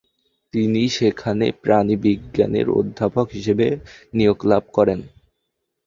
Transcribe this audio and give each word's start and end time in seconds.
তিনি 0.53 0.81
সেখানে 0.89 1.45
প্রাণিবিজ্ঞানের 1.63 2.67
অধ্যাপক 2.79 3.27
হিসেবে 3.31 3.67
নিয়োগ 4.13 4.39
লাভ 4.45 4.63
করেন। 4.73 4.99